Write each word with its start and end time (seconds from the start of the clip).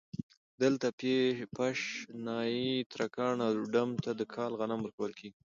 دلته 0.61 0.87
پش، 1.55 1.77
نايي، 2.25 2.69
ترکاڼ 2.91 3.35
او 3.47 3.51
ډم 3.73 3.89
ته 4.03 4.11
د 4.19 4.21
کال 4.33 4.51
غنم 4.59 4.79
ورکول 4.81 5.11
کېږي 5.19 5.39